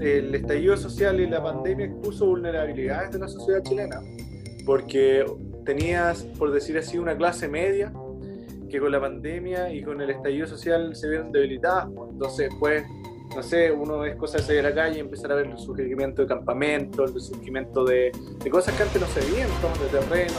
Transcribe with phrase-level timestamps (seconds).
[0.00, 4.00] el estallido social y la pandemia expuso vulnerabilidades de la sociedad chilena,
[4.66, 5.24] porque
[5.64, 7.92] tenías, por decir así, una clase media
[8.68, 11.88] que con la pandemia y con el estallido social se vieron debilitadas.
[12.10, 12.84] Entonces, pues,
[13.34, 16.28] no sé, uno ve cosas de la calle y empezar a ver el surgimiento de
[16.28, 18.12] campamentos, el surgimiento de,
[18.50, 20.34] cosas que antes no se veían, de terreno,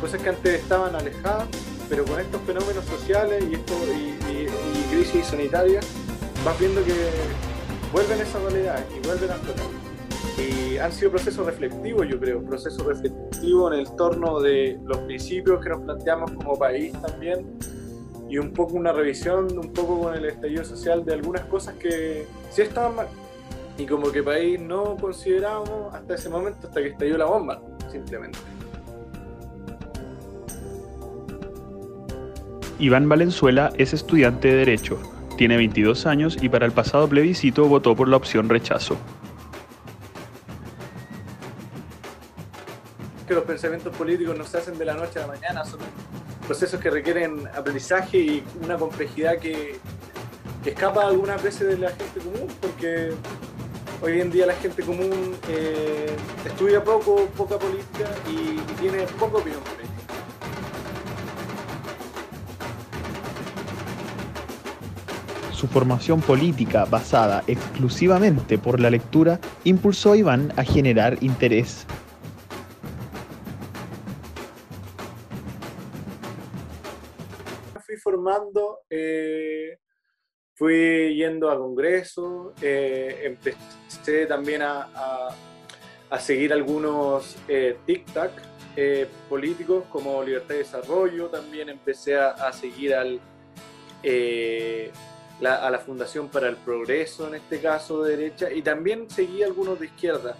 [0.00, 1.48] cosas que antes estaban alejadas,
[1.88, 5.86] pero con estos fenómenos sociales y, esto, y, y crisis sanitarias,
[6.44, 6.92] vas viendo que
[7.92, 9.66] vuelven esas realidades y vuelven a explotar.
[10.36, 15.62] Y han sido procesos reflectivos, yo creo, procesos reflectivos en el torno de los principios
[15.62, 17.46] que nos planteamos como país también
[18.34, 22.26] y un poco una revisión, un poco con el estallido social de algunas cosas que
[22.50, 23.06] sí estaban mal
[23.78, 27.62] y como que país no considerábamos hasta ese momento, hasta que estalló la bomba,
[27.92, 28.36] simplemente.
[32.80, 34.98] Iván Valenzuela es estudiante de Derecho
[35.36, 38.96] tiene 22 años y para el pasado plebiscito votó por la opción rechazo.
[43.28, 45.78] Que los pensamientos políticos no se hacen de la noche a la mañana, son
[46.44, 49.78] procesos que requieren aprendizaje y una complejidad que,
[50.64, 53.10] escapa algunas veces de la gente común, porque
[54.00, 59.36] hoy en día la gente común eh, estudia poco, poca política y, y tiene poca
[59.36, 59.84] opinión política.
[65.52, 71.86] Su formación política basada exclusivamente por la lectura impulsó a Iván a generar interés.
[78.90, 79.78] Eh,
[80.54, 85.30] fui yendo a congresos, eh, empecé también a,
[86.20, 88.30] seguir algunos eh, tic-tac
[89.28, 93.20] políticos como Libertad y Desarrollo, también empecé a, seguir al
[95.44, 99.80] a la Fundación para el Progreso, en este caso de derecha, y también seguí algunos
[99.80, 100.36] de izquierda.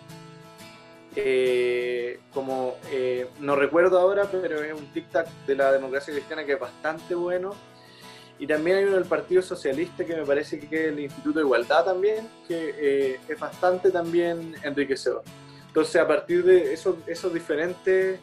[1.17, 6.55] Eh, como eh, no recuerdo ahora, pero es un tic-tac de la democracia cristiana que
[6.55, 7.55] es bastante bueno.
[8.39, 11.45] Y también hay uno del Partido Socialista que me parece que es el Instituto de
[11.45, 15.23] Igualdad también, que eh, es bastante también enriquecedor.
[15.69, 18.19] Entonces, a partir de esos, esos diferentes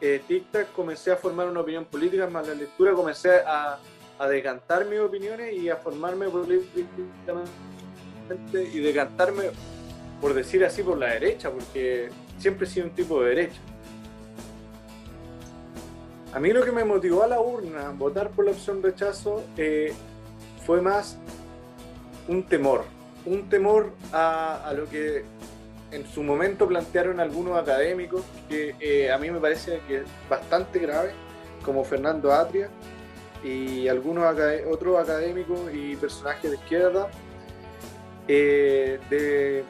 [0.00, 3.78] tic-tac, comencé a formar una opinión política, más la lectura comencé a,
[4.18, 7.50] a decantar mis opiniones y a formarme políticamente
[8.72, 9.44] y decantarme,
[10.20, 13.60] por decir así, por la derecha, porque siempre he sido un tipo de derecha.
[16.32, 19.92] A mí lo que me motivó a la urna, votar por la opción rechazo, eh,
[20.64, 21.18] fue más
[22.28, 22.84] un temor,
[23.26, 25.24] un temor a, lo que
[25.90, 30.78] en su momento plantearon algunos académicos, que eh, a mí me parece que es bastante
[30.78, 31.10] grave,
[31.64, 32.70] como Fernando Atria,
[33.42, 34.32] y algunos
[34.70, 37.08] otros académicos y personajes de izquierda
[38.28, 39.64] eh, de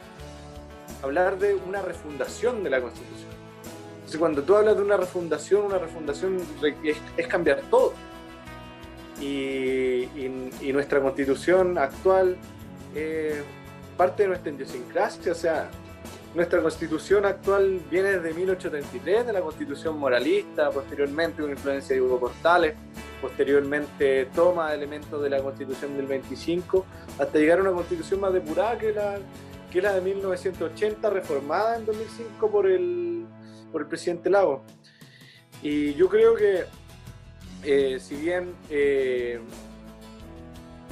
[1.01, 3.30] hablar de una refundación de la Constitución.
[4.17, 6.37] Cuando tú hablas de una refundación, una refundación
[7.17, 7.93] es, cambiar todo.
[9.19, 10.07] Y,
[10.73, 12.37] nuestra Constitución actual
[12.95, 13.43] es
[13.97, 15.69] parte de nuestra idiosincrasia, o sea,
[16.33, 22.21] nuestra constitución actual viene desde 1833, de la constitución moralista, posteriormente una influencia de Hugo
[22.21, 22.73] Portales,
[23.21, 26.85] posteriormente toma elementos de la constitución del 25,
[27.19, 29.17] hasta llegar a una constitución más depurada que la,
[29.69, 33.10] que la de 1980, reformada en 2005 por el,
[33.71, 34.63] por el presidente Lago.
[35.61, 36.65] Y yo creo que,
[37.63, 39.39] eh, si bien eh,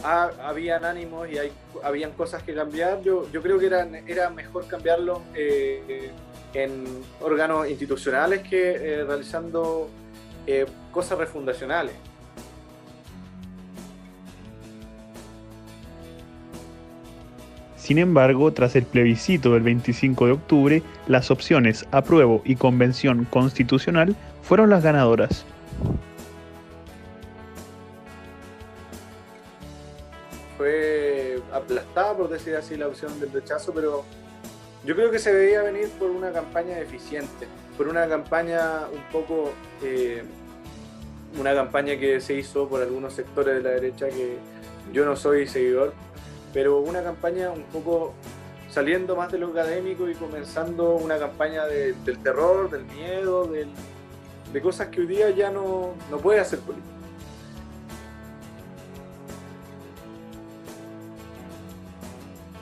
[0.03, 1.51] habían ánimos y hay,
[1.84, 6.12] habían cosas que cambiar, yo, yo creo que era, era mejor cambiarlo eh,
[6.53, 6.85] en
[7.22, 9.89] órganos institucionales que realizando
[10.91, 11.94] cosas refundacionales.
[17.79, 24.15] Sin embargo, tras el plebiscito del 25 de octubre, las opciones apruebo y convención constitucional
[24.44, 25.45] fueron las ganadoras.
[30.57, 34.04] Fue aplastada, por decir así, la opción del rechazo, pero
[34.86, 39.54] yo creo que se veía venir por una campaña eficiente, por una campaña un poco,
[39.81, 40.21] eh,
[41.39, 44.38] una campaña que se hizo por algunos sectores de la derecha que
[44.92, 45.94] yo no soy seguidor,
[46.54, 48.13] pero una campaña un poco
[48.69, 54.88] saliendo más de lo académico y comenzando una campaña del terror, del miedo, de cosas
[54.88, 56.88] que hoy día ya no, no puede hacer política.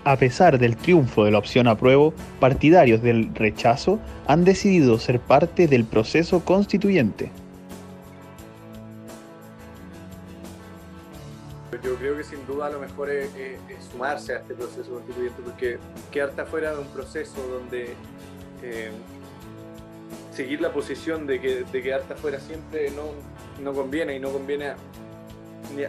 [0.08, 5.68] A pesar del triunfo de la opción apruebo, partidarios del rechazo han decidido ser parte
[5.68, 7.30] del proceso constituyente.
[12.30, 13.30] Sin duda lo mejor es,
[13.92, 15.78] sumarse a este proceso constituyente porque
[16.12, 17.94] quedarte afuera de un proceso donde
[18.64, 18.92] eh,
[20.34, 23.12] seguir la posición de, que, de quedarte afuera siempre no,
[23.64, 24.74] no conviene y no conviene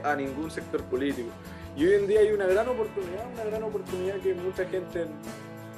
[0.05, 1.29] a, ningún sector político.
[1.76, 5.06] Y hoy en día hay una gran oportunidad, una gran oportunidad que mucha gente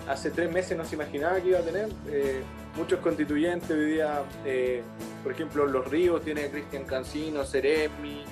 [0.09, 1.89] hace tres meses no se imaginaba que iba a tener.
[2.09, 2.41] Eh,
[2.77, 4.83] muchos constituyentes hoy día, eh,
[5.23, 8.25] por ejemplo, Los Ríos tiene Cristian Cancino, Ceremi,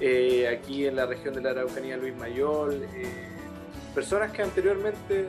[0.00, 2.86] eh, aquí en la región de la Araucanía Luis Mayol,
[3.94, 5.28] personas que anteriormente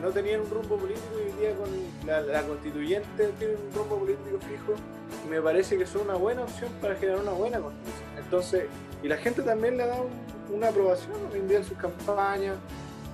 [0.00, 1.68] no tenían un rumbo político y hoy día con
[2.06, 4.74] la, constituyente tiene un rumbo político fijo,
[5.28, 8.08] me parece que son una buena opción para generar una buena constitución.
[8.18, 8.64] Entonces,
[9.02, 9.96] y la gente también le da
[10.52, 12.56] una aprobación hoy en día en sus campañas,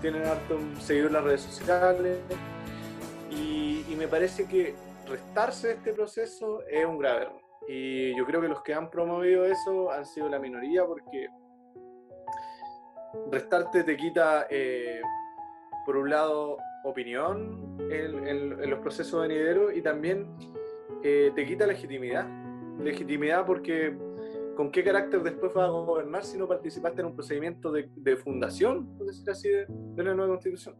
[0.01, 2.19] tienen harto seguido en las redes sociales,
[3.31, 4.75] y, y me parece que
[5.09, 7.52] restarse de este proceso es un grave error.
[7.69, 11.29] Y yo creo que los que han promovido eso han sido la minoría porque
[13.31, 15.01] restarte te quita, eh,
[15.87, 20.27] por un lado, opinión en, los procesos venideros y también
[21.03, 22.27] eh, te quita legitimidad.
[22.81, 23.97] Legitimidad porque
[24.57, 28.97] con qué carácter después vas a gobernar si no participaste en un procedimiento de, fundación,
[28.99, 30.77] por decir así, de, de la nueva constitución.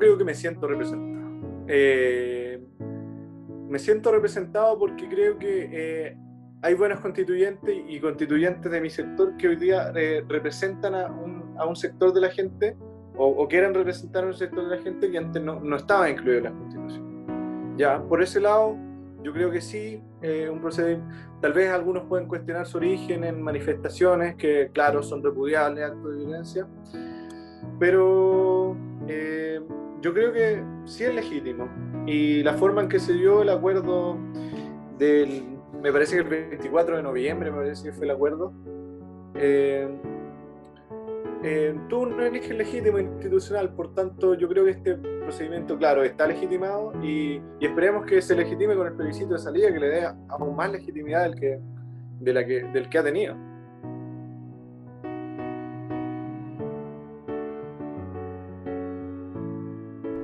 [0.00, 1.20] Creo que me siento representado.
[1.68, 2.60] Eh,
[3.68, 6.16] me siento representado porque creo que eh,
[6.62, 11.54] hay buenos constituyentes y constituyentes de mi sector que hoy día eh, representan a un,
[11.56, 12.76] a un, sector de la gente
[13.16, 16.10] o, o, quieren representar a un sector de la gente que antes no, no estaba
[16.10, 17.76] incluido en la constitución.
[17.76, 18.76] Ya, por ese lado,
[19.22, 21.06] yo creo que sí, eh, un procedimiento,
[21.40, 26.18] tal vez algunos pueden cuestionar su origen en manifestaciones que, claro, son repudiables, actos de
[26.18, 26.66] violencia,
[27.78, 28.76] pero
[29.08, 29.60] eh,
[30.00, 31.68] yo creo que sí es legítimo.
[32.06, 34.18] Y la forma en que se dio el acuerdo
[34.98, 38.52] del me parece que el 24 de noviembre, me parece que fue el acuerdo,
[39.34, 39.88] eh,
[41.42, 46.26] eh, tuvo un origen legítimo institucional, por tanto yo creo que este procedimiento, claro, está
[46.26, 50.54] legitimado y, esperemos que se legitime con el plebiscito de salida, que le dé aún
[50.54, 51.60] más legitimidad del que,
[52.20, 53.36] de la que, del que ha tenido.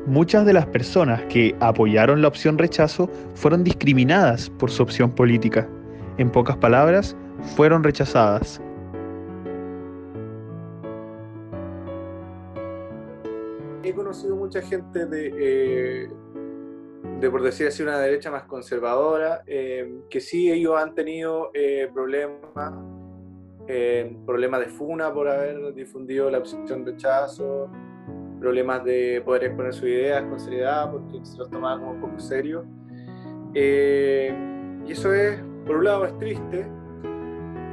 [0.06, 5.68] Muchas de las personas que apoyaron la opción rechazo fueron discriminadas por su opción política.
[6.18, 7.16] En pocas palabras,
[7.56, 8.60] fueron rechazadas.
[13.82, 16.08] He conocido mucha gente de,
[17.20, 21.90] eh, por decir así, una derecha más conservadora, eh, que sí ellos han tenido eh,
[21.92, 22.40] problemas,
[24.24, 27.68] problemas de funa por haber difundido la opción rechazo,
[28.46, 32.20] problemas de poder exponer sus ideas con seriedad, porque se los tomaba como un poco
[32.20, 32.64] serio.
[33.54, 34.32] Eh,
[34.86, 36.64] y eso es, por un lado, es triste,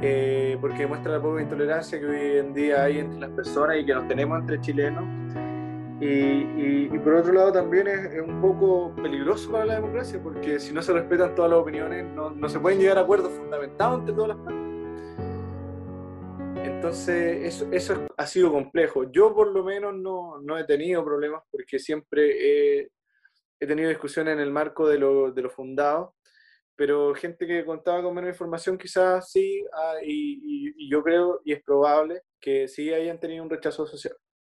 [0.02, 3.86] eh, porque demuestra la poca intolerancia que hoy en día hay entre las personas y
[3.86, 5.04] que nos tenemos entre chilenos.
[6.00, 10.58] Y, y, por otro lado también es, es, un poco peligroso para la democracia, porque
[10.58, 14.00] si no se respetan todas las opiniones, no, no se pueden llegar a acuerdos fundamentados
[14.00, 14.63] entre todas las partes.
[16.84, 19.10] Entonces, eso, ha sido complejo.
[19.10, 22.90] Yo por lo menos no, no he tenido problemas porque siempre he,
[23.58, 26.14] he tenido discusiones en el marco de lo, de lo, fundado,
[26.76, 31.54] pero gente que contaba con menos información quizás sí, ah, y, y, yo creo, y
[31.54, 34.14] es probable, que sí hayan tenido un rechazo social.